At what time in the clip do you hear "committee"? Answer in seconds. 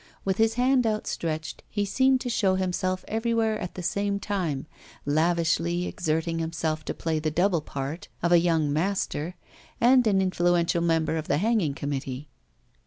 11.75-12.29